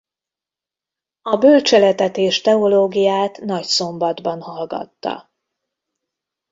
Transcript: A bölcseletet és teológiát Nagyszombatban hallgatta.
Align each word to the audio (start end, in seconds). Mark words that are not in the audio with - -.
A 1.21 1.37
bölcseletet 1.37 2.17
és 2.17 2.41
teológiát 2.41 3.39
Nagyszombatban 3.41 4.41
hallgatta. 4.41 5.31